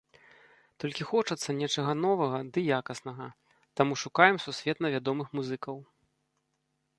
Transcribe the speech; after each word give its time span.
Толькі 0.83 1.03
хочацца 1.09 1.49
нечага 1.59 1.93
новага 2.05 2.39
ды 2.55 2.63
якаснага, 2.79 3.27
таму 3.83 3.93
шукаем 4.05 4.35
сусветна 4.47 4.87
вядомых 4.97 5.27
музыкаў. 5.43 5.77